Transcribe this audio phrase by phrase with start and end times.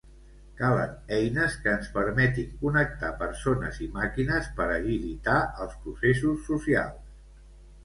[0.59, 7.17] Calen eines que ens permetin connectar persones i màquines per agilitar els processos socials.